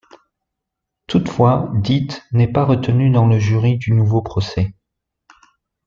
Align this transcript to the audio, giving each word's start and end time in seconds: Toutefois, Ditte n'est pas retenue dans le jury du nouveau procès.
Toutefois, 1.05 1.71
Ditte 1.75 2.25
n'est 2.31 2.51
pas 2.51 2.65
retenue 2.65 3.11
dans 3.11 3.27
le 3.27 3.37
jury 3.37 3.77
du 3.77 3.91
nouveau 3.91 4.23
procès. 4.23 4.73